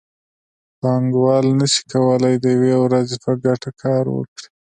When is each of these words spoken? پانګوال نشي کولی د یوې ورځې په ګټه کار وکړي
پانګوال 0.79 1.45
نشي 1.59 1.83
کولی 1.91 2.33
د 2.39 2.45
یوې 2.55 2.73
ورځې 2.83 3.17
په 3.25 3.31
ګټه 3.45 3.69
کار 3.81 4.03
وکړي 4.15 4.47